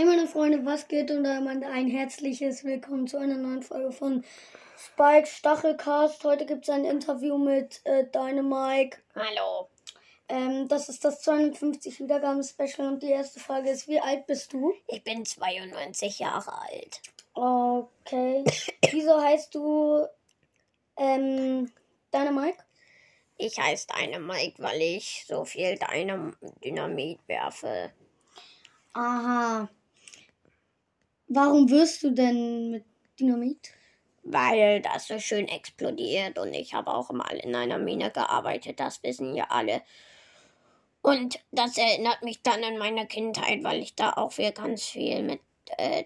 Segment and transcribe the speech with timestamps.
[0.00, 4.24] Hey meine Freunde, was geht und einmal ein herzliches Willkommen zu einer neuen Folge von
[4.78, 6.24] Spike Stachelcast.
[6.24, 8.96] Heute gibt es ein Interview mit äh, Dynamike.
[9.14, 9.68] Hallo.
[10.30, 14.72] Ähm, das ist das 250 Wiedergaben-Special und die erste Frage ist, wie alt bist du?
[14.88, 17.02] Ich bin 92 Jahre alt.
[17.34, 18.42] Okay.
[18.90, 20.06] Wieso heißt du
[20.96, 21.70] ähm,
[22.14, 22.64] Dynamike?
[23.36, 27.92] Ich heiße Dynamike, weil ich so viel Dynam Dynamit werfe.
[28.94, 29.68] Aha.
[31.32, 32.84] Warum wirst du denn mit
[33.20, 33.70] Dynamit?
[34.24, 39.00] Weil das so schön explodiert und ich habe auch mal in einer Mine gearbeitet, das
[39.04, 39.82] wissen ja alle.
[41.02, 45.22] Und das erinnert mich dann an meine Kindheit, weil ich da auch wieder ganz viel
[45.22, 45.40] mit
[45.78, 46.02] äh,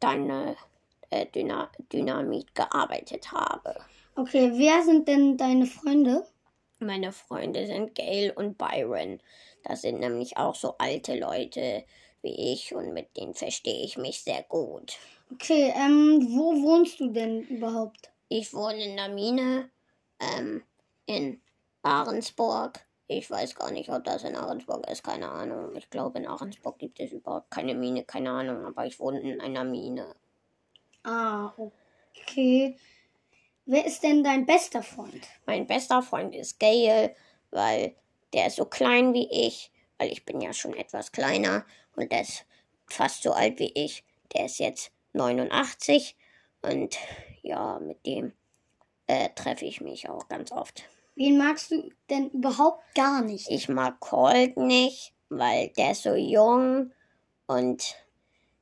[0.00, 0.54] deine,
[1.08, 3.74] äh, Dyna Dynamit gearbeitet habe.
[4.16, 6.26] Okay, wer sind denn deine Freunde?
[6.78, 9.18] Meine Freunde sind Gail und Byron.
[9.64, 11.84] Das sind nämlich auch so alte Leute
[12.22, 14.98] wie ich und mit denen verstehe ich mich sehr gut.
[15.32, 18.10] Okay, ähm, wo wohnst du denn überhaupt?
[18.28, 19.70] Ich wohne in der Mine,
[20.20, 20.62] ähm,
[21.06, 21.40] in
[21.82, 22.80] Ahrensburg.
[23.06, 25.74] Ich weiß gar nicht, ob das in Ahrensburg ist, keine Ahnung.
[25.76, 29.40] Ich glaube, in Ahrensburg gibt es überhaupt keine Mine, keine Ahnung, aber ich wohne in
[29.40, 30.14] einer Mine.
[31.04, 32.76] Ah, okay.
[33.64, 35.26] Wer ist denn dein bester Freund?
[35.46, 37.14] Mein bester Freund ist Gail,
[37.50, 37.94] weil
[38.32, 41.64] der ist so klein wie ich, weil ich bin ja schon etwas kleiner
[41.96, 42.46] und der ist
[42.86, 44.04] fast so alt wie ich.
[44.34, 46.16] Der ist jetzt 89
[46.62, 46.96] und
[47.42, 48.32] ja, mit dem
[49.06, 50.84] äh, treffe ich mich auch ganz oft.
[51.14, 53.50] Wen magst du denn überhaupt gar nicht?
[53.50, 56.92] Ich mag Colt nicht, weil der ist so jung
[57.46, 57.96] und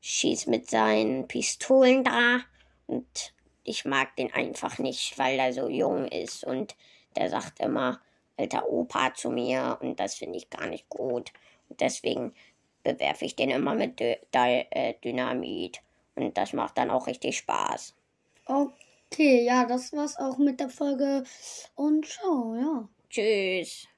[0.00, 2.40] schießt mit seinen Pistolen da
[2.86, 6.76] und ich mag den einfach nicht, weil er so jung ist und
[7.16, 8.00] der sagt immer
[8.36, 11.32] alter Opa zu mir und das finde ich gar nicht gut.
[11.68, 12.34] Und deswegen
[12.82, 15.80] bewerfe ich den immer mit Dü äh, Dynamit
[16.14, 17.94] und das macht dann auch richtig Spaß.
[18.46, 21.24] Okay, ja, das war's auch mit der Folge
[21.74, 22.88] und ciao, ja.
[23.10, 23.88] Tschüss.